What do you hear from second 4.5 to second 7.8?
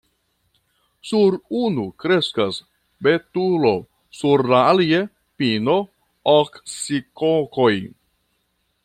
la alia– pino, oksikokoj.